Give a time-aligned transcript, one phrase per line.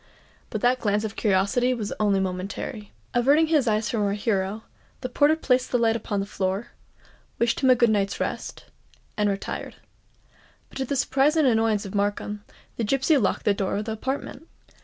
[0.49, 2.91] But that glance of curiosity was only momentary.
[3.13, 4.63] Averting his eyes from our hero,
[5.01, 6.69] the porter placed the light upon the floor,
[7.37, 8.65] wished him a good night's rest,
[9.15, 9.75] and retired.
[10.69, 12.43] But to the surprise and annoyance of Markham,
[12.77, 14.47] the gipsy locked the door of the apartment.